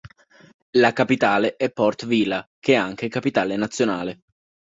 [0.77, 4.21] La capitale è Port Vila che è anche capitale nazionale.